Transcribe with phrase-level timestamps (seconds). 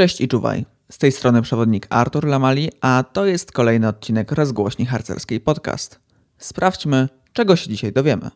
[0.00, 0.64] Cześć i czuwaj.
[0.90, 6.00] Z tej strony przewodnik Artur Lamali, a to jest kolejny odcinek rozgłośni harcerskiej podcast.
[6.38, 8.30] Sprawdźmy, czego się dzisiaj dowiemy.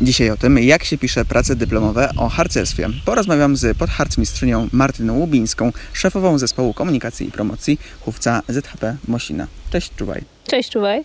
[0.00, 2.88] Dzisiaj o tym, jak się pisze prace dyplomowe o harcerstwie.
[3.04, 9.46] Porozmawiam z podharcmistrzynią Martyną Łubińską, szefową zespołu komunikacji i promocji chówca ZHP Mosina.
[9.70, 10.22] Cześć, czuwaj.
[10.46, 11.04] Cześć, czuwaj.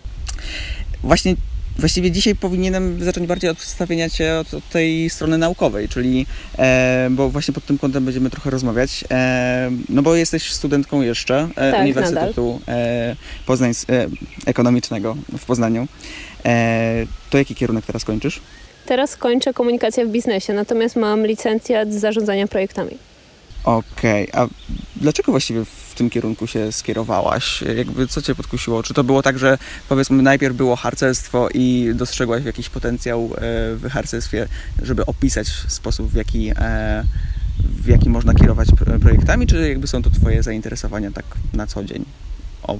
[1.04, 1.36] Właśnie
[1.82, 6.26] Właściwie dzisiaj powinienem zacząć bardziej od przedstawienia Cię od, od tej strony naukowej, czyli,
[6.58, 11.50] e, bo właśnie pod tym kątem będziemy trochę rozmawiać, e, no bo jesteś studentką jeszcze
[11.56, 14.08] e, Tak, Uniwersytetu e, Poznań, e,
[14.46, 15.88] Ekonomicznego w Poznaniu.
[16.46, 18.42] E, to jaki kierunek teraz kończysz?
[18.86, 22.98] Teraz kończę komunikację w biznesie, natomiast mam licencjat z zarządzania projektami.
[23.64, 24.48] Okej, a
[24.96, 27.62] dlaczego właściwie w tym kierunku się skierowałaś?
[27.78, 28.84] Jakby co Cię podkusiło?
[28.84, 29.58] Czy to było tak, że
[29.90, 33.30] powiedzmy najpierw było harcerstwo i dostrzegłaś jakiś potencjał e,
[33.76, 34.48] w harcerstwie,
[34.82, 37.04] żeby opisać sposób, w jaki, e,
[37.60, 41.84] w jaki można kierować pro- projektami, czy jakby są to Twoje zainteresowania tak na co
[41.84, 42.06] dzień?
[42.68, 42.78] O,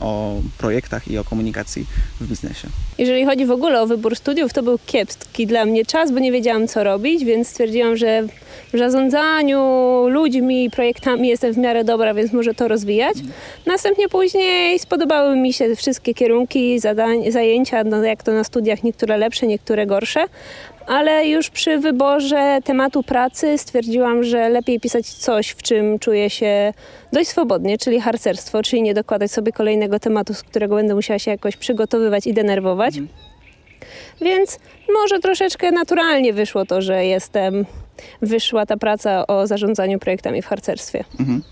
[0.00, 1.86] o projektach i o komunikacji
[2.20, 2.68] w biznesie.
[2.98, 6.32] Jeżeli chodzi w ogóle o wybór studiów, to był kiepski dla mnie czas, bo nie
[6.32, 8.22] wiedziałam co robić, więc stwierdziłam, że
[8.72, 9.60] w zarządzaniu
[10.08, 13.16] ludźmi i projektami jestem w miarę dobra, więc może to rozwijać.
[13.66, 19.16] Następnie później spodobały mi się wszystkie kierunki, zadań, zajęcia, no jak to na studiach, niektóre
[19.16, 20.24] lepsze, niektóre gorsze.
[20.88, 26.72] Ale już przy wyborze tematu pracy stwierdziłam, że lepiej pisać coś, w czym czuję się
[27.12, 31.30] dość swobodnie, czyli harcerstwo, czyli nie dokładać sobie kolejnego tematu, z którego będę musiała się
[31.30, 32.94] jakoś przygotowywać i denerwować.
[34.20, 34.58] Więc
[34.92, 37.66] może troszeczkę naturalnie wyszło to, że jestem,
[38.22, 41.04] wyszła ta praca o zarządzaniu projektami w harcerstwie.
[41.20, 41.42] Mhm.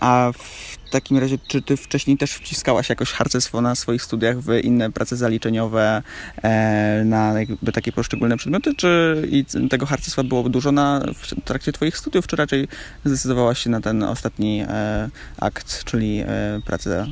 [0.00, 4.64] A w takim razie, czy ty wcześniej też wciskałaś jakoś harcerstwo na swoich studiach w
[4.64, 6.02] inne prace zaliczeniowe,
[6.42, 11.72] e, na jakby takie poszczególne przedmioty, czy i tego harcerstwa było dużo na, w trakcie
[11.72, 12.68] twoich studiów, czy raczej
[13.04, 17.06] zdecydowałaś się na ten ostatni e, akt, czyli e, pracę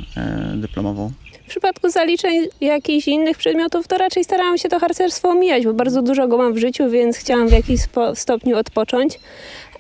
[0.55, 1.13] dyplomową?
[1.45, 6.03] W przypadku zaliczeń jakichś innych przedmiotów, to raczej starałam się to harcerstwo omijać, bo bardzo
[6.03, 9.19] dużo go mam w życiu, więc chciałam w jakimś spo- stopniu odpocząć.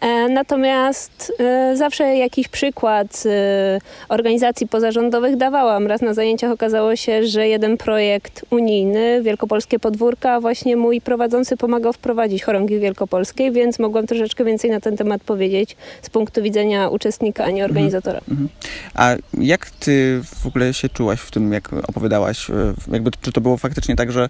[0.01, 3.79] E, Natomiast e, zawsze jakiś przykład e,
[4.09, 5.87] organizacji pozarządowych dawałam.
[5.87, 11.93] Raz na zajęciach okazało się, że jeden projekt unijny, Wielkopolskie Podwórka, właśnie mój prowadzący pomagał
[11.93, 17.45] wprowadzić chorągi wielkopolskiej, więc mogłam troszeczkę więcej na ten temat powiedzieć z punktu widzenia uczestnika,
[17.45, 18.21] a nie organizatora.
[18.95, 22.51] A jak ty w ogóle się czułaś w tym, jak opowiadałaś?
[22.93, 24.29] Jakby, czy to było faktycznie tak, że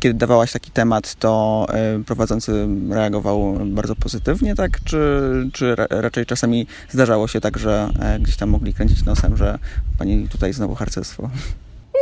[0.00, 4.84] kiedy dawałaś taki temat, to e, prowadzący reagował bardzo pozytywnie, tak?
[4.84, 9.36] Czy, czy ra, raczej czasami zdarzało się tak, że e, gdzieś tam mogli kręcić nosem,
[9.36, 9.58] że
[9.98, 11.30] pani tutaj znowu harcerstwo?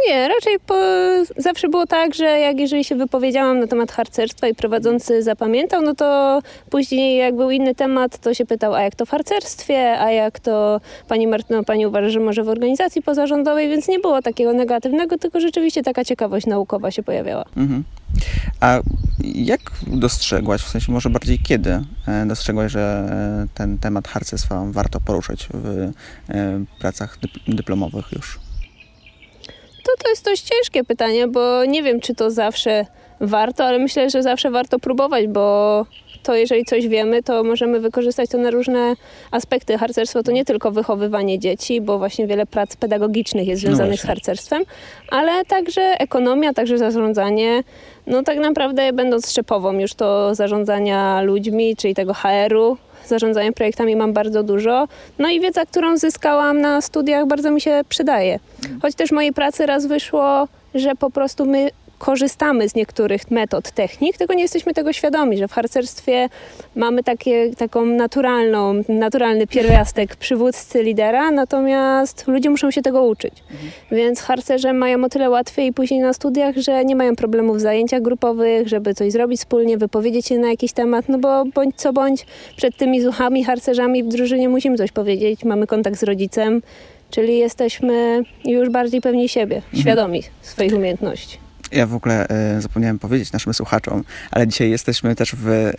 [0.07, 0.75] Nie, raczej po,
[1.37, 5.95] zawsze było tak, że jak jeżeli się wypowiedziałam na temat harcerstwa i prowadzący zapamiętał, no
[5.95, 6.41] to
[6.71, 10.41] później jak był inny temat, to się pytał, a jak to w harcerstwie, a jak
[10.41, 15.19] to pani Martyno, pani uważa, że może w organizacji pozarządowej, więc nie było takiego negatywnego,
[15.19, 17.45] tylko rzeczywiście taka ciekawość naukowa się pojawiała.
[17.57, 17.85] Mhm.
[18.61, 18.81] A
[19.25, 25.01] jak dostrzegłaś, w sensie może bardziej kiedy e, dostrzegłaś, że e, ten temat harcerstwa warto
[25.01, 25.67] poruszać w
[26.29, 28.46] e, pracach dyp- dyplomowych już?
[30.03, 32.87] To, jest dość ciężkie pytanie, bo nie wiem, czy to zawsze
[33.21, 35.87] warto, ale myślę, że zawsze warto próbować, bo
[36.23, 38.95] to jeżeli coś wiemy, to możemy wykorzystać to na różne
[39.31, 39.79] aspekty.
[39.79, 43.97] Harcerstwo to nie tylko wychowywanie dzieci, bo właśnie wiele prac pedagogicznych jest No związanych z
[43.97, 44.09] właśnie.
[44.09, 44.63] harcerstwem,
[45.11, 47.63] ale także ekonomia, także zarządzanie.
[48.07, 52.77] No tak naprawdę będąc szczepową już to zarządzania ludźmi, czyli tego HR-u,
[53.09, 54.89] zarządzania projektami mam bardzo dużo.
[55.19, 58.39] No i wiedza, którą zyskałam na studiach bardzo mi się przydaje.
[58.83, 64.19] Choć też mojej pracy raz wyszło, że po prostu my korzystamy z niektórych metod, technik,
[64.19, 66.29] tylko nie jesteśmy tego świadomi, że w harcerstwie
[66.75, 73.35] mamy takie, taką naturalną, naturalny pierwiastek przywódcy, lidera, natomiast ludzie muszą się tego uczyć.
[73.91, 78.03] Więc harcerze mają o tyle łatwiej później na studiach, że nie mają problemów w zajęciach
[78.03, 82.27] grupowych, żeby coś zrobić wspólnie, wypowiedzieć się na jakiś temat, no bo bądź co bądź
[82.57, 86.63] przed tymi zuchami, harcerzami w drużynie musimy coś powiedzieć, mamy kontakt z rodzicem,
[87.11, 91.46] czyli jesteśmy już bardziej pewni siebie, świadomi swoich umiejętności.
[91.77, 95.73] Ja w ogóle e, zapomniałem powiedzieć naszym słuchaczom, ale dzisiaj jesteśmy też w e,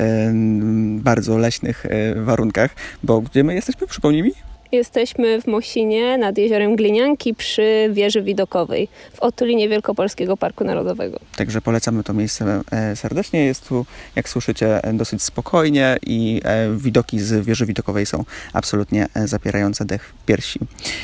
[1.04, 3.88] bardzo leśnych e, warunkach, bo gdzie my jesteśmy?
[3.88, 4.32] Przypomnij mi?
[4.72, 11.20] Jesteśmy w Mosinie nad jeziorem Glinianki przy wieży widokowej w otulinie Wielkopolskiego Parku Narodowego.
[11.36, 13.46] Także polecamy to miejsce e, serdecznie.
[13.46, 13.86] Jest tu,
[14.16, 20.04] jak słyszycie, dosyć spokojnie i e, widoki z wieży widokowej są absolutnie e, zapierające dech
[20.04, 20.60] w piersi.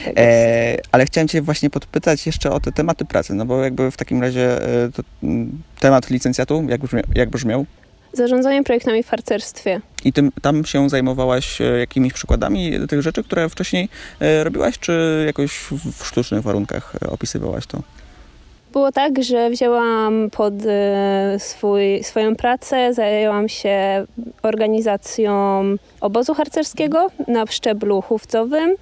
[0.06, 0.13] Tak
[0.92, 4.21] ale chciałem Cię właśnie podpytać jeszcze o te tematy pracy, no bo jakby w takim
[4.21, 4.59] razie
[5.24, 7.04] mm, temat licencjatu, jak brzmiał?
[7.16, 7.66] Jak brzmiał?
[8.13, 9.81] Zarządzanie projektami w harcerstwie.
[10.06, 13.89] I tym, tam się zajmowałaś e, jakimiś przykładami tych rzeczy, które wcześniej
[14.19, 15.51] e, robiłaś, czy jakoś
[15.95, 17.81] w sztucznych warunkach e, opisywałaś to?
[18.74, 24.06] Było tak, że wzięłam pod e, swój, swoją pracę, zajęłam się
[24.44, 25.64] organizacją
[26.02, 28.75] obozu harcerskiego na szczeblu chówcowym,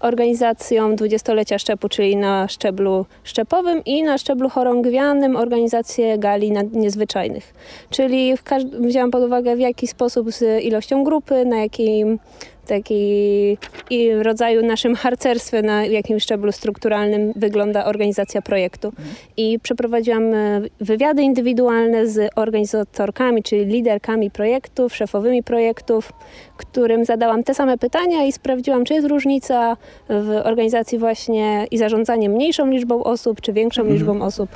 [0.00, 7.54] organizacją dwudziestolecia szczepu, czyli na szczeblu szczepowym i na szczeblu chorągwianym organizację gali niezwyczajnych.
[7.90, 8.34] Czyli
[8.80, 12.18] wzięłam pod uwagę w jaki sposób z ilością grupy, na jakim
[12.64, 13.58] taki
[14.22, 18.88] rodzaju naszym harcerstwie na jakimś szczeblu strukturalnym wygląda organizacja projektu.
[18.88, 19.08] Mhm.
[19.36, 26.12] I przeprowadziłam e, wywiady indywidualne z organizatorkami, czyli liderkami projektów, szefowymi projektów,
[26.56, 29.76] którym zadałam te same pytania i sprawdziłam, czy jest różnica
[30.08, 33.98] w organizacji właśnie i zarządzanie mniejszą liczbą osób, czy większą mhm.
[33.98, 34.48] liczbą osób.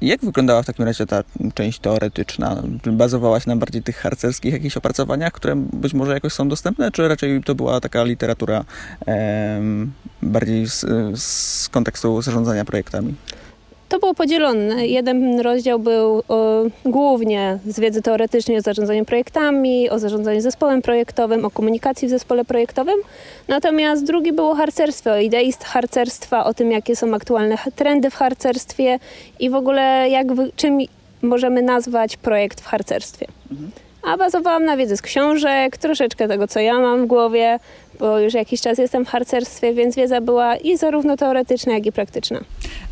[0.00, 1.22] Jak wyglądała w takim razie ta
[1.54, 2.62] część teoretyczna?
[2.86, 7.42] Bazowałaś na bardziej tych harcerskich jakichś opracowaniach, które być może jakoś są dostępne, czy raczej
[7.42, 8.64] to była taka literatura
[9.06, 9.60] e,
[10.22, 10.84] bardziej z,
[11.22, 13.14] z kontekstu zarządzania projektami?
[13.92, 14.86] To było podzielone.
[14.86, 21.44] Jeden rozdział był o, głównie z wiedzy teoretycznej o zarządzaniu projektami, o zarządzaniu zespołem projektowym,
[21.44, 22.94] o komunikacji w zespole projektowym.
[23.48, 28.14] Natomiast drugi był o harcerstwie, o idei harcerstwa, o tym, jakie są aktualne trendy w
[28.14, 28.98] harcerstwie
[29.40, 30.78] i w ogóle jak, czym
[31.22, 33.26] możemy nazwać projekt w harcerstwie.
[33.50, 33.70] Mhm.
[34.02, 37.58] A bazowałam na wiedzy z książek, troszeczkę tego, co ja mam w głowie,
[37.98, 41.92] bo już jakiś czas jestem w harcerstwie, więc wiedza była i zarówno teoretyczna, jak i
[41.92, 42.40] praktyczna.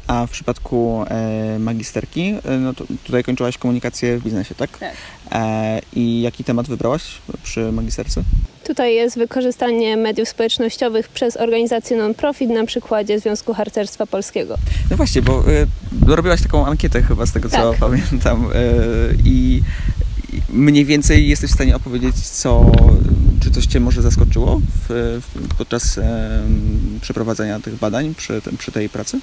[0.06, 4.78] A w przypadku e, magisterki, e, no to tutaj kończyłaś komunikację w biznesie, tak?
[4.78, 4.92] Tak.
[5.32, 7.02] E, I jaki temat wybrałaś
[7.42, 8.22] przy magisterce?
[8.64, 14.56] Tutaj jest wykorzystanie mediów społecznościowych przez organizację non-profit na przykładzie Związku Harcerstwa Polskiego.
[14.90, 15.66] No właśnie, bo y,
[16.06, 17.80] robiłaś taką ankietę chyba z tego, co tak.
[17.80, 18.50] pamiętam.
[18.54, 19.62] Y, I
[20.52, 22.72] mniej więcej jesteś w stanie opowiedzieć, co,
[23.40, 26.42] czy coś Cię może zaskoczyło w, w, podczas e,
[27.00, 29.20] przeprowadzenia tych badań przy, przy tej pracy?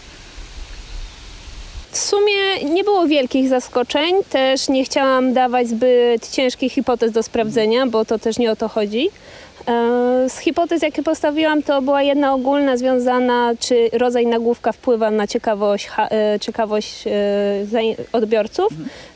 [1.97, 7.87] W sumie nie było wielkich zaskoczeń, też nie chciałam dawać zbyt ciężkich hipotez do sprawdzenia,
[7.87, 9.09] bo to też nie o to chodzi.
[9.67, 15.27] E, z hipotez, jakie postawiłam, to była jedna ogólna związana, czy rodzaj nagłówka wpływa na
[15.27, 17.11] ciekawość, e, ciekawość e,
[18.11, 18.69] odbiorców,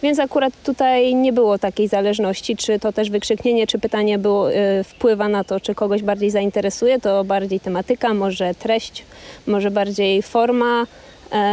[0.03, 4.47] więc akurat tutaj nie było takiej zależności, czy to też wykrzyknienie, czy pytanie było,
[4.83, 9.05] wpływa na to, czy kogoś bardziej zainteresuje, to bardziej tematyka, może treść,
[9.47, 10.85] może bardziej forma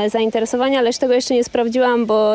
[0.09, 2.35] zainteresowania, lecz tego jeszcze nie sprawdziłam, bo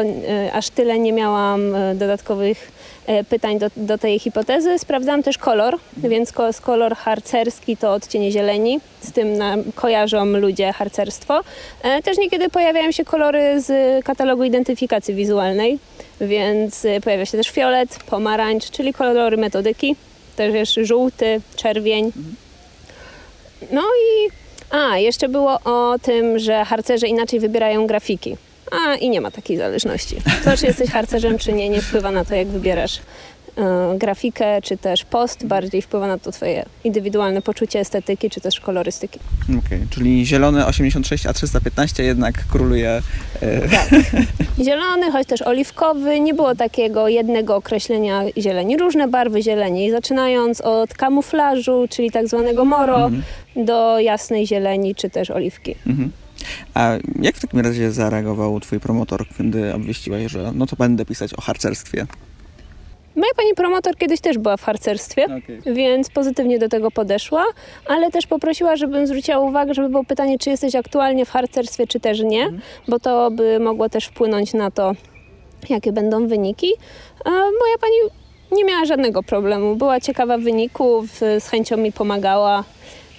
[0.54, 2.72] aż tyle nie miałam dodatkowych
[3.08, 4.80] E, pytań do, do tej hipotezy.
[4.80, 6.32] Sprawdzałam też kolor, więc
[6.62, 8.80] kolor harcerski to odcienie zieleni.
[9.02, 9.28] Z tym
[9.76, 11.42] kojarzą ludzie harcerstwo.
[11.82, 15.80] E, też niekiedy pojawiają się kolory z katalogu identyfikacji wizualnej,
[16.22, 19.96] więc e, pojawia się też fiolet, pomarańcz, czyli kolory metodyki.
[20.36, 22.12] Też jest żółty, czerwień.
[23.72, 24.30] No i
[24.74, 28.38] a, jeszcze było o tym, że harcerze inaczej wybierają grafiki
[28.72, 30.16] a i nie ma takiej zależności.
[30.44, 33.00] To, czy jesteś harcerzem, czy nie, nie wpływa na to, jak wybierasz
[33.98, 39.20] grafikę, czy też post, bardziej wpływa na to twoje indywidualne poczucie estetyki, czy też kolorystyki.
[39.44, 43.02] Okej, okay, czyli zielony 86, a 315 jednak króluje.
[43.44, 43.70] Y...
[43.72, 43.90] Tak.
[44.66, 48.78] Zielony, choć też oliwkowy, nie było takiego jednego określenia zieleni.
[48.78, 53.22] Różne barwy zieleni, zaczynając od kamuflażu, czyli tak zwanego moro, -hmm.
[53.66, 55.76] do jasnej zieleni, czy też oliwki.
[55.88, 56.08] -hmm.
[56.74, 56.92] A
[57.22, 61.42] jak w takim razie zareagował twój promotor, kiedy obwieściłaś, że no to będę pisać o
[61.42, 62.06] harcerstwie?
[63.16, 65.74] Moja pani promotor kiedyś też była w harcerstwie, okay.
[65.74, 67.46] więc pozytywnie do tego podeszła,
[67.86, 72.00] ale też poprosiła, żebym zwróciła uwagę, żeby było pytanie, czy jesteś aktualnie w harcerstwie, czy
[72.00, 72.62] też nie, mm.
[72.88, 74.92] bo to by mogło też wpłynąć na to,
[75.70, 76.74] jakie będą wyniki.
[77.26, 77.96] A moja pani
[78.52, 81.06] nie miała żadnego problemu, była ciekawa wyników,
[81.40, 82.64] z chęcią mi pomagała,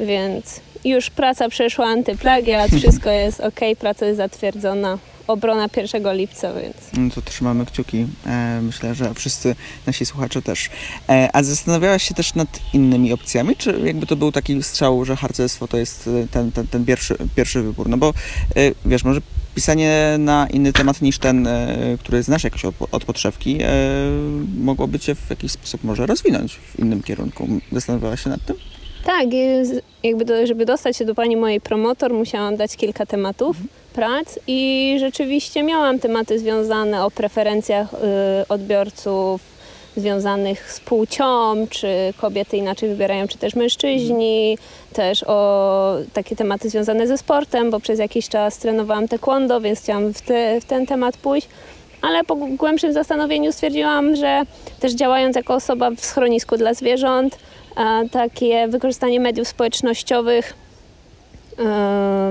[0.00, 4.98] więc już praca przeszła antyplagiat, wszystko jest ok, praca jest zatwierdzona.
[5.26, 6.76] Obrona 1 lipca, więc.
[6.92, 8.06] No to trzymamy kciuki.
[8.26, 9.54] E, myślę, że wszyscy
[9.86, 10.70] nasi słuchacze też.
[11.08, 15.16] E, a zastanawiałaś się też nad innymi opcjami, czy jakby to był taki strzał, że
[15.16, 17.88] harcerstwo to jest e, ten, ten, ten pierwszy, pierwszy wybór?
[17.88, 18.14] No bo
[18.86, 19.20] wiesz, może
[19.54, 21.48] pisanie na inny temat niż ten,
[21.98, 23.58] który znasz jakoś od, od podszewki,
[24.60, 27.48] mogłoby cię w jakiś sposób może rozwinąć w innym kierunku.
[27.72, 28.56] Zastanawiałaś się nad tym?
[29.04, 29.26] Tak,
[30.02, 33.83] jakby do, żeby dostać się do pani mojej promotor, musiałam dać kilka tematów mhm.
[33.94, 37.96] Prac i rzeczywiście miałam tematy związane o preferencjach y,
[38.48, 39.40] odbiorców,
[39.96, 41.88] związanych z płcią, czy
[42.20, 44.58] kobiety inaczej wybierają, czy też mężczyźni,
[44.92, 50.14] też o takie tematy związane ze sportem, bo przez jakiś czas trenowałam taekwondo, więc chciałam
[50.14, 51.48] w, te, w ten temat pójść.
[52.02, 54.42] Ale po głębszym zastanowieniu stwierdziłam, że
[54.80, 57.38] też działając jako osoba w schronisku dla zwierząt,
[58.10, 60.54] takie wykorzystanie mediów społecznościowych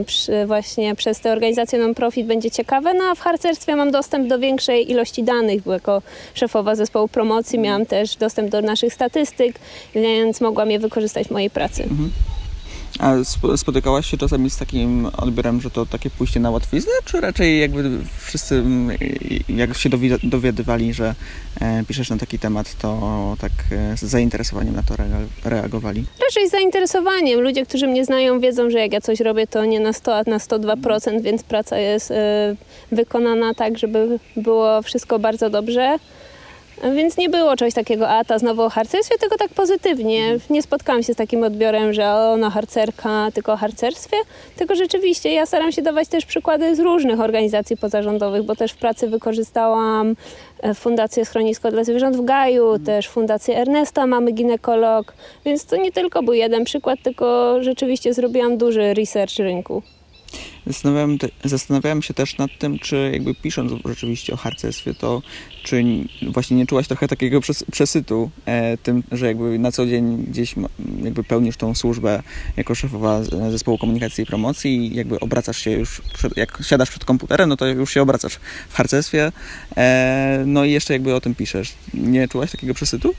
[0.05, 2.93] przy, właśnie przez te organizacje non-profit będzie ciekawe.
[2.93, 6.01] No a w harcerstwie mam dostęp do większej ilości danych, bo jako
[6.33, 9.59] szefowa zespołu promocji miałam też dostęp do naszych statystyk,
[9.95, 11.83] więc mogłam je wykorzystać w mojej pracy.
[11.83, 12.32] Mhm.
[12.99, 13.13] A
[13.57, 17.99] spotykałaś się czasami z takim odbiorem, że to takie pójście na łatwiznę, czy raczej jakby
[18.19, 18.97] wszyscy, mm,
[19.49, 19.89] jak się
[20.23, 21.15] dowiadywali, że
[21.61, 24.95] e, piszesz na taki temat, to tak e, z zainteresowaniem na to
[25.43, 26.05] reagowali?
[26.21, 27.41] Raczej z zainteresowaniem.
[27.41, 30.23] Ludzie, którzy mnie znają, wiedzą, że jak ja coś robię, to nie na 100, a
[30.27, 32.55] na 102%, więc praca jest e,
[32.91, 35.97] wykonana tak, żeby było wszystko bardzo dobrze.
[36.95, 40.37] Więc nie było czegoś takiego, a ta znowu o harcerstwie, tylko tak pozytywnie.
[40.49, 44.17] Nie spotkałam się z takim odbiorem, że ona harcerka, tylko o harcerstwie.
[44.55, 48.77] Tylko rzeczywiście ja staram się dawać też przykłady z różnych organizacji pozarządowych, bo też w
[48.77, 50.15] pracy wykorzystałam
[50.61, 52.85] e, Fundację Schronisko dla Zwierząt w Gaju, mhm.
[52.85, 55.13] też Fundację Ernesta, mamy ginekolog.
[55.45, 59.83] Więc to nie tylko był jeden przykład, tylko rzeczywiście zrobiłam duży research rynku.
[60.67, 65.21] Zastanawiałem, te, zastanawiałem się też nad tym, czy jakby pisząc rzeczywiście o harcerstwie, to
[65.63, 65.83] czy
[66.31, 67.39] właśnie nie czułaś trochę takiego
[67.71, 70.55] przesytu e, tym, że jakby na co dzień gdzieś
[71.03, 72.23] jakby pełnisz tą służbę
[72.57, 77.05] jako szefowa zespołu komunikacji i promocji i jakby obracasz się już, przed, jak siadasz przed
[77.05, 79.31] komputerem, no to już się obracasz w harcerstwie,
[79.77, 81.73] e, no i jeszcze jakby o tym piszesz.
[81.93, 83.15] Nie czułaś takiego przesytu?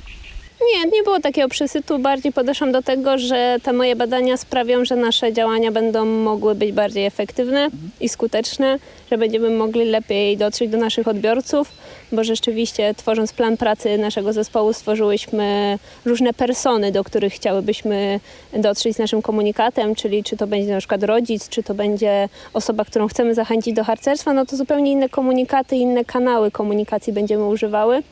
[0.72, 1.98] Nie, nie było takiego przesytu.
[1.98, 6.72] Bardziej podeszłam do tego, że te moje badania sprawią, że nasze działania będą mogły być
[6.72, 7.68] bardziej efektywne
[8.00, 8.78] i skuteczne,
[9.10, 11.72] że będziemy mogli lepiej dotrzeć do naszych odbiorców,
[12.12, 18.20] bo rzeczywiście tworząc plan pracy naszego zespołu stworzyłyśmy różne persony, do których chciałybyśmy
[18.52, 22.84] dotrzeć z naszym komunikatem, czyli czy to będzie na przykład rodzic, czy to będzie osoba,
[22.84, 28.02] którą chcemy zachęcić do harcerstwa, no to zupełnie inne komunikaty, inne kanały komunikacji będziemy używały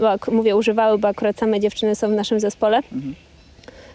[0.00, 2.76] bo mówię używały, bo akurat same dziewczyny są w naszym zespole.
[2.76, 3.14] Mhm.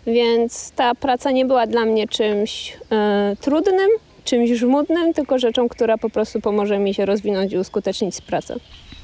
[0.07, 3.89] Więc ta praca nie była dla mnie czymś e, trudnym,
[4.23, 8.55] czymś żmudnym, tylko rzeczą, która po prostu pomoże mi się rozwinąć i uskutecznić pracę.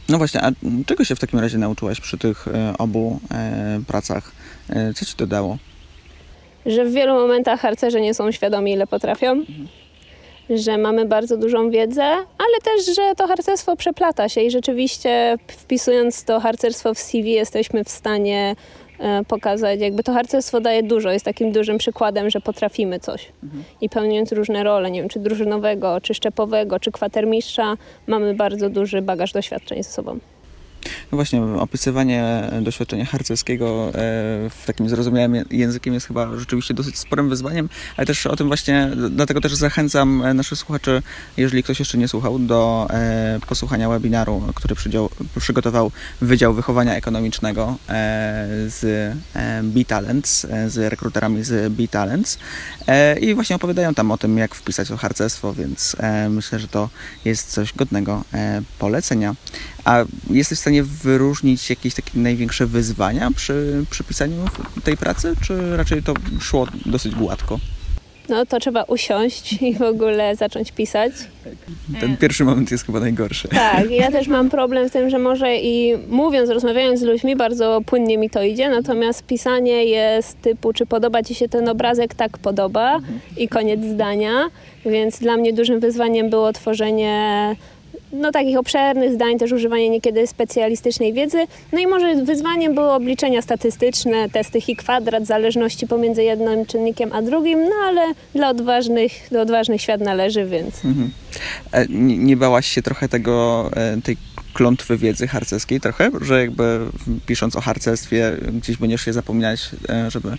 [0.09, 0.51] No właśnie, a
[0.85, 4.31] czego się w takim razie nauczyłaś przy tych e, obu e, pracach?
[4.69, 5.57] E, co ci to dało?
[6.65, 9.31] Że w wielu momentach harcerze nie są świadomi, ile potrafią.
[9.31, 9.82] Mhm
[10.49, 16.23] że mamy bardzo dużą wiedzę, ale też, że to harcerstwo przeplata się i rzeczywiście wpisując
[16.23, 18.55] to harcerstwo w CV jesteśmy w stanie
[18.99, 23.31] e, pokazać, jakby to harcerstwo daje dużo, jest takim dużym przykładem, że potrafimy coś.
[23.43, 23.63] Mhm.
[23.81, 29.01] I pełniąc różne role, nie wiem, czy drużynowego, czy szczepowego, czy kwatermistrza, mamy bardzo duży
[29.01, 30.19] bagaż doświadczeń ze sobą.
[31.11, 33.91] No właśnie, opisywanie doświadczenia harcerskiego e,
[34.49, 38.89] w takim zrozumiałym językiem jest chyba rzeczywiście dosyć sporym wyzwaniem, ale też o tym właśnie,
[39.09, 41.01] dlatego też zachęcam naszych słuchaczy,
[41.37, 44.75] jeżeli ktoś jeszcze nie słuchał, do e, posłuchania webinaru, który
[45.39, 49.13] przygotował Wydział Wychowania Ekonomicznego e, z
[49.63, 52.37] B-Talents, z rekruterami z B-Talents
[53.21, 55.95] i właśnie opowiadają tam o tym, jak wpisać to harcerstwo, więc
[56.29, 56.89] myślę, że to
[57.25, 58.23] jest coś godnego
[58.79, 59.35] polecenia.
[59.85, 64.45] A jesteś w stanie wyróżnić jakieś takie największe wyzwania przy, przy pisaniu
[64.83, 67.59] tej pracy, czy raczej to szło dosyć gładko?
[68.29, 71.11] No to trzeba usiąść i w ogóle zacząć pisać.
[71.99, 73.47] Ten pierwszy moment jest chyba najgorszy.
[73.47, 77.81] Tak, ja też mam problem z tym, że może i mówiąc, rozmawiając z ludźmi, bardzo
[77.85, 82.37] płynnie mi to idzie, natomiast pisanie jest typu, czy podoba Ci się ten obrazek, tak
[82.37, 82.99] podoba
[83.37, 84.49] i koniec zdania,
[84.85, 87.55] więc dla mnie dużym wyzwaniem było tworzenie
[88.13, 91.37] no, takich obszernych zdań, też używanie niekiedy specjalistycznej wiedzy.
[91.71, 97.21] No i może wyzwaniem były obliczenia statystyczne, testy Hi kwadrat, zależności pomiędzy jednym czynnikiem a
[97.21, 98.01] drugim, no ale
[98.35, 100.85] dla odważnych, do odważnych świat należy, więc...
[100.85, 101.11] Mhm.
[101.71, 104.17] E, nie, nie bałaś się trochę tego, e, tej
[104.53, 106.79] klątwy wiedzy harcerskiej trochę, że jakby
[107.25, 110.37] pisząc o harcerstwie gdzieś będziesz się zapominać, e, żeby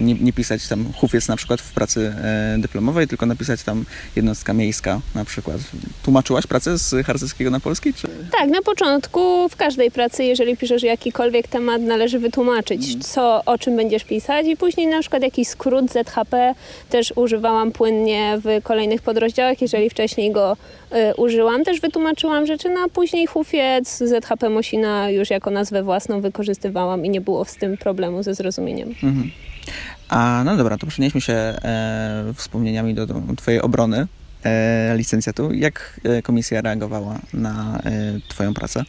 [0.00, 3.84] nie, nie pisać tam hufiec na przykład w pracy e, dyplomowej, tylko napisać tam
[4.16, 5.56] jednostka miejska na przykład.
[6.02, 7.94] Tłumaczyłaś pracę z harcerskiego na polski?
[7.94, 8.08] Czy...
[8.32, 13.00] Tak, na początku w każdej pracy, jeżeli piszesz jakikolwiek temat, należy wytłumaczyć, mm.
[13.00, 16.54] co, o czym będziesz pisać i później na przykład jakiś skrót ZHP
[16.90, 20.56] też używałam płynnie w kolejnych podrozdziałach, jeżeli wcześniej go
[20.92, 21.64] y, użyłam.
[21.64, 27.10] Też wytłumaczyłam rzeczy, no a później hufiec, ZHP Mosina już jako nazwę własną wykorzystywałam i
[27.10, 28.88] nie było z tym problemu ze zrozumieniem.
[28.88, 29.30] Mhm.
[30.08, 34.06] A no dobra, to przenieśmy się e, wspomnieniami do, do Twojej obrony
[34.44, 35.52] e, licencjatu.
[35.52, 37.90] Jak e, komisja reagowała na e,
[38.28, 38.84] Twoją pracę?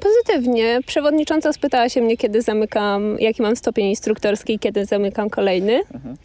[0.00, 0.80] Pozytywnie.
[0.86, 5.80] Przewodnicząca spytała się mnie, kiedy zamykam, jaki mam stopień instruktorski, kiedy zamykam kolejny.
[5.94, 6.16] Mhm.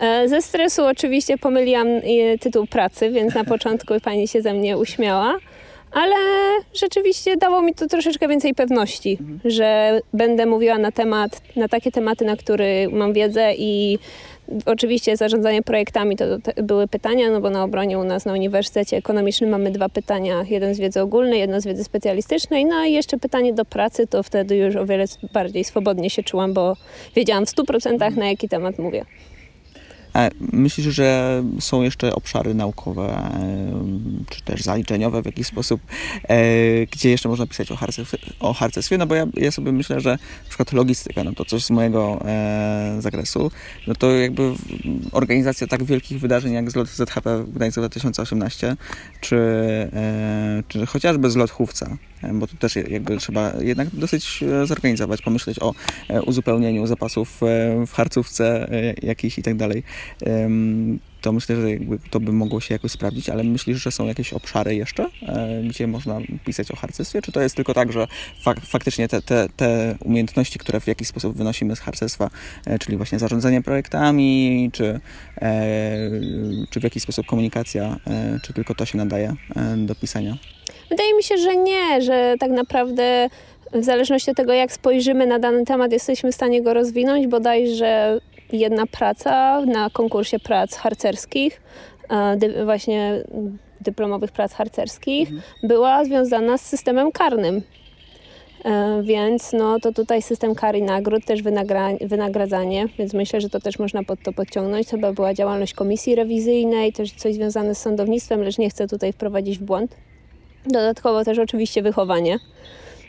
[0.00, 4.78] E, ze stresu oczywiście pomyliłam e, tytuł pracy, więc na początku pani się ze mnie
[4.78, 5.38] uśmiała.
[5.92, 6.16] Ale
[6.74, 9.40] rzeczywiście dało mi to troszeczkę więcej pewności, mhm.
[9.44, 13.98] że będę mówiła na temat, na takie tematy, na które mam wiedzę i
[14.66, 16.24] Oczywiście zarządzanie projektami to,
[16.62, 20.74] były pytania, no bo na obronie u nas na Uniwersytecie Ekonomicznym mamy dwa pytania, jeden
[20.74, 24.56] z wiedzy ogólnej, jedno z wiedzy specjalistycznej, no i jeszcze pytanie do pracy, to wtedy
[24.56, 26.76] już o wiele bardziej swobodnie się czułam, bo
[27.16, 29.04] wiedziałam w 100% na jaki temat mówię.
[30.40, 33.30] Myślisz, że są jeszcze obszary naukowe,
[34.30, 35.80] czy też zaliczeniowe w jakiś sposób,
[36.22, 38.18] e, gdzie jeszcze można pisać o harcerstwie?
[38.40, 38.98] O harcerstwie?
[38.98, 42.20] No bo ja, ja sobie myślę, że na przykład logistyka, no to coś z mojego
[42.24, 43.50] e, zakresu,
[43.86, 44.52] no to jakby
[45.12, 48.76] organizacja tak wielkich wydarzeń jak zlot ZHP w Gdańsku 2018,
[49.20, 49.36] czy,
[49.92, 51.96] e, czy chociażby zlot Chówca,
[52.32, 55.74] bo tu też jakby trzeba jednak dosyć zorganizować, pomyśleć o
[56.26, 57.40] uzupełnieniu zapasów
[57.86, 58.70] w harcówce
[59.02, 59.82] jakiejś i tak dalej
[61.20, 61.62] to myślę, że
[62.10, 65.86] to by mogło się jakoś sprawdzić, ale myślisz, że są jakieś obszary jeszcze, e, gdzie
[65.86, 67.22] można pisać o harcerstwie?
[67.22, 68.06] Czy to jest tylko tak, że
[68.42, 72.30] fak faktycznie te, te, te umiejętności, które w jakiś sposób wynosimy z harcerstwa,
[72.66, 75.00] e, czyli właśnie zarządzanie projektami, czy,
[75.42, 76.10] e,
[76.70, 77.96] czy w jakiś sposób komunikacja,
[78.42, 79.34] czy tylko to się nadaje
[79.76, 80.36] do pisania?
[80.90, 83.28] Wydaje mi się, że nie, że tak naprawdę
[83.72, 88.20] w zależności od tego, jak spojrzymy na dany temat, jesteśmy w stanie go rozwinąć, bodajże
[88.52, 91.62] jedna praca na konkursie prac harcerskich,
[92.36, 93.24] dy, właśnie
[93.80, 95.42] dyplomowych prac harcerskich, mhm.
[95.62, 97.62] była związana z systemem karnym.
[98.64, 103.48] E, więc no to tutaj system kar i nagród, też wynagra wynagradzanie, więc myślę, że
[103.48, 104.88] to też można pod to podciągnąć.
[104.88, 109.58] Chyba była działalność komisji rewizyjnej, też coś związane z sądownictwem, lecz nie chcę tutaj wprowadzić
[109.58, 109.96] w błąd.
[110.66, 112.38] Dodatkowo też oczywiście wychowanie,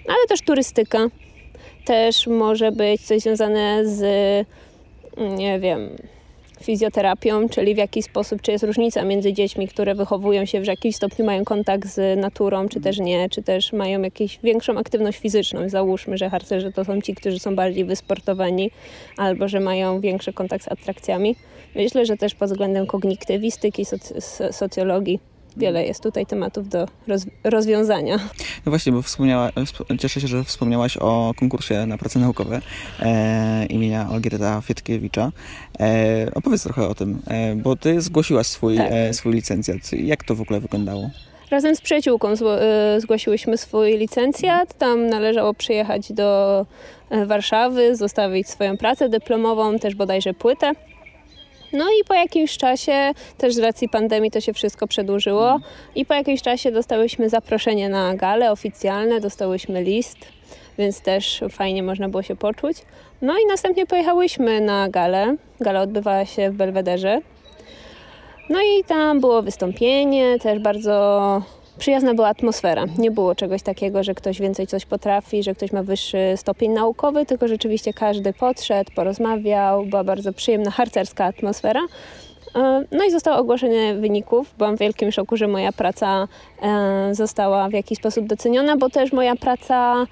[0.07, 1.07] ale też turystyka.
[1.85, 4.01] Też może być coś związane z
[5.17, 5.89] nie wiem,
[6.61, 10.95] fizjoterapią, czyli w jaki sposób, czy jest różnica między dziećmi, które wychowują się, w jakimś
[10.95, 15.69] stopniu mają kontakt z naturą, czy też nie, czy też mają jakąś większą aktywność fizyczną.
[15.69, 18.71] Załóżmy, że harcerze to są ci, którzy są bardziej wysportowani,
[19.17, 21.35] albo że mają większy kontakt z atrakcjami.
[21.75, 24.13] Myślę, że też pod względem kognitywistyki, soc
[24.51, 25.19] socjologii
[25.57, 28.19] wiele jest tutaj tematów do roz, rozwiązania.
[28.65, 29.49] No właśnie, bo wspomniała,
[29.99, 32.61] cieszę się, że wspomniałaś o konkursie na prace naukowe
[32.99, 35.31] e, imienia Olgierda Fietkiewicza.
[35.79, 38.91] E, opowiedz trochę o tym, e, bo ty zgłosiłaś swój, tak.
[38.91, 39.93] E, swój licencjat.
[39.93, 41.09] Jak to w ogóle wyglądało?
[41.51, 44.77] Razem z przyjaciółką e, zgłosiłyśmy swój licencjat.
[44.77, 46.65] Tam należało przyjechać do
[47.09, 50.71] e, Warszawy, zostawić swoją pracę dyplomową, też bodajże płytę.
[51.73, 55.59] No i po jakimś czasie, też z racji pandemii to się wszystko przedłużyło
[55.95, 60.17] i po jakimś czasie dostałyśmy zaproszenie na galę oficjalne, dostałyśmy list,
[60.77, 62.77] więc też fajnie można było się poczuć.
[63.21, 65.35] No i następnie pojechałyśmy na galę.
[65.59, 67.19] Gala odbywała się w Belwederze.
[68.49, 71.41] No i tam było wystąpienie, też bardzo
[71.81, 72.85] przyjazna była atmosfera.
[72.97, 77.25] Nie było czegoś takiego, że ktoś więcej coś potrafi, że ktoś ma wyższy stopień naukowy,
[77.25, 81.81] tylko rzeczywiście każdy podszedł, porozmawiał, była bardzo przyjemna harcerska atmosfera.
[82.55, 84.53] E, no i zostało ogłoszenie wyników.
[84.57, 86.27] Byłam w wielkim szoku, że moja praca
[86.61, 90.05] e, została w jakiś sposób doceniona, bo też moja praca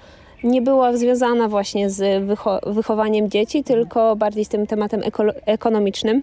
[0.44, 5.02] nie była związana właśnie z wycho wychowaniem dzieci, tylko bardziej z tym tematem
[5.46, 6.22] ekonomicznym.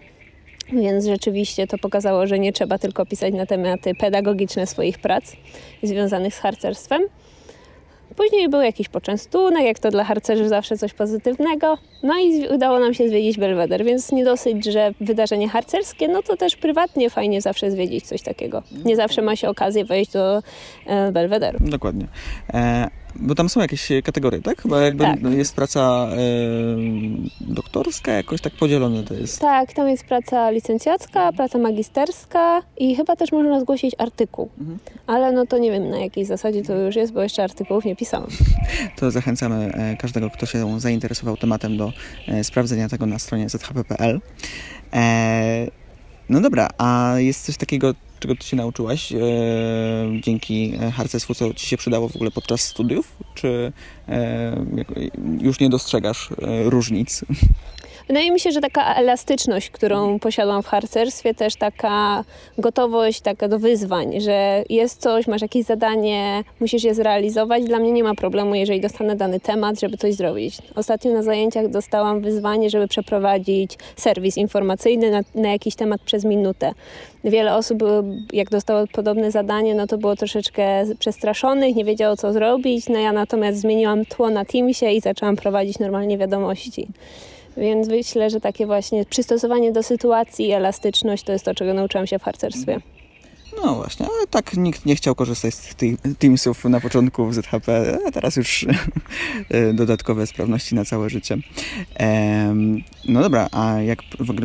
[0.72, 5.32] Więc rzeczywiście to pokazało, że nie trzeba tylko pisać na tematy pedagogiczne swoich prac
[5.82, 7.02] związanych z harcerstwem.
[8.16, 11.78] Później był jakiś poczęstunek, jak to dla harcerzy zawsze coś pozytywnego.
[12.02, 16.36] No i udało nam się zwiedzić Belweder, więc nie dosyć, że wydarzenie harcerskie, no to
[16.36, 18.62] też prywatnie fajnie zawsze zwiedzić coś takiego.
[18.84, 20.42] Nie zawsze ma się okazję wejść do
[20.86, 21.58] e, Belwederu.
[21.60, 22.06] Dokładnie.
[22.54, 24.62] E bo tam są jakieś kategorie, tak?
[24.62, 25.22] Chyba jakby tak.
[25.22, 26.16] jest praca e,
[27.40, 29.40] doktorska, jakoś tak podzielone to jest.
[29.40, 34.48] Tak, tam jest praca licencjacka, praca magisterska i chyba też można zgłosić artykuł.
[34.58, 34.78] Mhm.
[35.06, 37.96] Ale no to nie wiem na jakiej zasadzie to już jest, bo jeszcze artykułów nie
[37.96, 38.28] pisałam.
[38.96, 41.92] To zachęcamy e, każdego, kto się zainteresował tematem do
[42.28, 44.20] e, sprawdzenia tego na stronie zhp.pl.
[44.92, 45.87] E, no
[46.30, 49.18] dobra, a jest coś takiego, czego ty się nauczyłaś e,
[50.20, 53.16] dzięki harcerstwu, co ci się przydało w ogóle podczas studiów?
[53.34, 53.72] Czy
[54.08, 54.64] e,
[55.40, 57.24] już nie dostrzegasz e, różnic?
[58.08, 62.24] Wydaje mi się, że taka elastyczność, którą posiadłam w harcerstwie, też taka
[62.58, 67.64] gotowość taka do wyzwań, że jest coś, masz jakieś zadanie, musisz je zrealizować.
[67.64, 70.58] Dla mnie nie ma problemu, jeżeli dostanę dany temat, żeby coś zrobić.
[70.74, 76.72] Ostatnio na zajęciach dostałam wyzwanie, żeby przeprowadzić serwis informacyjny na, na jakiś temat przez minutę.
[77.24, 77.78] Wiele osób,
[78.32, 82.88] jak dostało podobne zadanie, no to było troszeczkę przestraszonych, nie wiedziało co zrobić.
[82.88, 86.88] No ja natomiast zmieniłam tło na Teamsie i zaczęłam prowadzić normalnie wiadomości.
[87.58, 92.06] Więc myślę, że takie właśnie przystosowanie do sytuacji i elastyczność to jest to, czego nauczyłam
[92.06, 92.80] się w harcerstwie.
[93.64, 97.98] No właśnie, ale tak nikt nie chciał korzystać z tych Teamsów na początku w ZHP,
[98.06, 98.66] a teraz już
[99.50, 101.36] e, dodatkowe sprawności na całe życie.
[103.08, 103.98] No dobra, a jak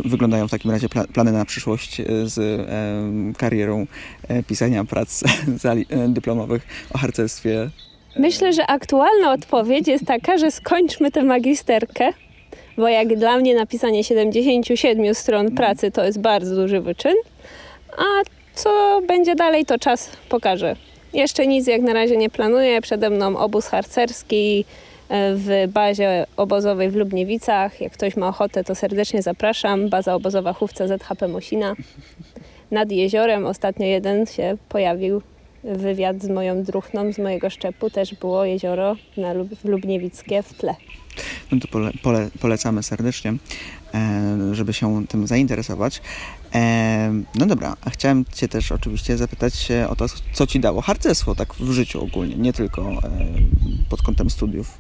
[0.06, 2.67] wyglądają w takim razie plany na przyszłość z
[3.38, 3.88] karierą
[4.47, 5.23] pisania prac
[6.08, 7.69] dyplomowych o harcerstwie?
[8.19, 12.13] Myślę, że aktualna odpowiedź jest taka, że skończmy tę magisterkę,
[12.77, 17.15] bo jak dla mnie napisanie 77 stron pracy to jest bardzo duży wyczyn,
[17.97, 18.03] a
[18.55, 20.75] co będzie dalej, to czas pokaże.
[21.13, 22.81] Jeszcze nic jak na razie nie planuję.
[22.81, 24.65] Przede mną obóz harcerski
[25.09, 27.81] e, w bazie obozowej w Lubniewicach.
[27.81, 29.89] Jak ktoś ma ochotę, to serdecznie zapraszam.
[29.89, 31.75] Baza obozowa Chówca ZHP Mosina.
[32.71, 35.21] Nad jeziorem ostatnio jeden się pojawił
[35.63, 37.89] wywiad z moją druchną z mojego szczepu.
[37.89, 40.75] Też było jezioro na Lub Lubniewickie w tle.
[41.52, 43.34] No to pole, pole, polecamy serdecznie,
[43.93, 46.02] e, żeby się tym zainteresować.
[46.56, 51.36] E, no dobra, a chciałem Cię też oczywiście zapytać o to, co Ci dało harcerstwo
[51.36, 52.99] tak w życiu ogólnie, nie tylko e,
[53.89, 54.78] pod kątem studiów.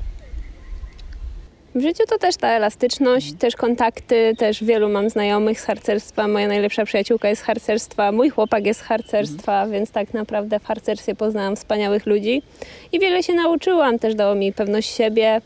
[1.75, 6.27] W życiu to też ta elastyczność, też kontakty, też wielu mam znajomych z harcerstwa.
[6.27, 9.71] Moja najlepsza przyjaciółka jest z harcerstwa, mój chłopak jest z harcerstwa, mhm.
[9.71, 12.41] więc tak naprawdę w harcerstwie poznałam wspaniałych ludzi
[12.91, 13.99] i wiele się nauczyłam.
[13.99, 15.41] Też dało mi pewność siebie.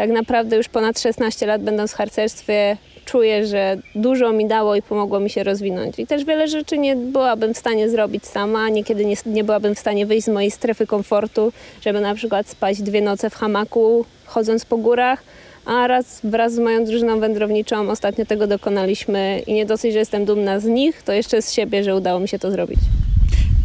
[0.00, 4.82] Tak naprawdę już ponad 16 lat będąc w harcerstwie czuję, że dużo mi dało i
[4.82, 5.98] pomogło mi się rozwinąć.
[5.98, 9.78] I też wiele rzeczy nie byłabym w stanie zrobić sama, niekiedy nie, nie byłabym w
[9.78, 11.52] stanie wyjść z mojej strefy komfortu,
[11.84, 15.22] żeby na przykład spać dwie noce w hamaku, chodząc po górach,
[15.64, 20.24] a raz wraz z moją drużyną wędrowniczą ostatnio tego dokonaliśmy i nie dosyć, że jestem
[20.24, 22.78] dumna z nich, to jeszcze z siebie, że udało mi się to zrobić.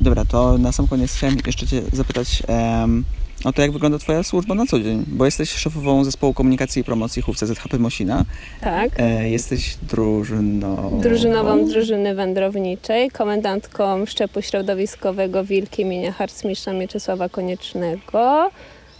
[0.01, 3.03] Dobra, to na sam koniec chciałem jeszcze Cię zapytać um,
[3.45, 6.83] o to, jak wygląda Twoja służba na co dzień, bo jesteś szefową zespołu komunikacji i
[6.83, 8.25] promocji chówce ZHP Mosina.
[8.61, 8.89] Tak.
[8.97, 11.01] E, jesteś drużynową.
[11.01, 18.51] Drużynową drużyny wędrowniczej, komendantką szczepu środowiskowego Wilki imienia harcmistrza Mieczysława Koniecznego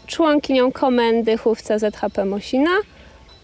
[0.07, 2.71] członkinią komendy chówca ZHP Mosina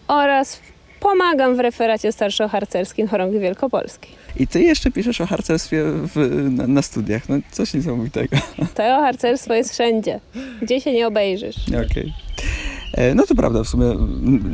[0.08, 0.60] oraz
[1.02, 4.10] pomagam w referacie starszoharcerskim Chorągwi Wielkopolskiej.
[4.36, 7.28] I ty jeszcze piszesz o harcerstwie w, na, na, studiach.
[7.28, 8.36] No coś niesamowitego.
[8.74, 10.20] To harcerstwo jest wszędzie.
[10.62, 11.56] Gdzie się nie obejrzysz.
[11.68, 11.86] Okej.
[11.86, 12.21] Okay.
[12.92, 13.86] E, no to prawda, w sumie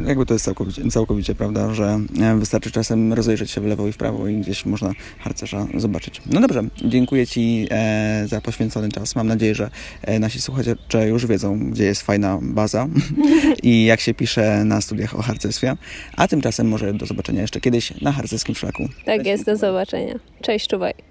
[0.07, 3.93] jakby to jest całkowicie, całkowicie prawda, że e, wystarczy czasem rozejrzeć się w lewo i
[3.93, 6.23] w prawo i gdzieś można harcerza zobaczyć.
[6.27, 9.17] No dobrze, dziękuję Ci e, za poświęcony czas.
[9.17, 9.71] Mam nadzieję, że
[10.21, 12.89] nasi słuchacze już wiedzą, gdzie jest fajna baza
[13.63, 15.77] i jak się pisze na studiach o harcerstwie.
[16.17, 18.89] A tymczasem może do zobaczenia jeszcze kiedyś na harcerskim szlaku.
[19.05, 20.15] Tak jest, do zobaczenia.
[20.43, 21.08] Cześć, czuwaj.